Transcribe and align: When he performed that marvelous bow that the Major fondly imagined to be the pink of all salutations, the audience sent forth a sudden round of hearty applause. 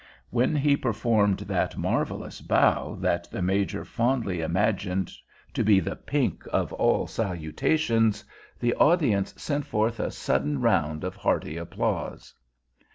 When 0.31 0.55
he 0.55 0.75
performed 0.75 1.41
that 1.41 1.77
marvelous 1.77 2.41
bow 2.41 2.95
that 3.01 3.29
the 3.29 3.43
Major 3.43 3.85
fondly 3.85 4.41
imagined 4.41 5.11
to 5.53 5.63
be 5.63 5.79
the 5.79 5.95
pink 5.95 6.43
of 6.51 6.73
all 6.73 7.05
salutations, 7.05 8.25
the 8.59 8.73
audience 8.77 9.31
sent 9.39 9.63
forth 9.67 9.99
a 9.99 10.09
sudden 10.09 10.59
round 10.59 11.03
of 11.03 11.15
hearty 11.17 11.55
applause. 11.55 12.33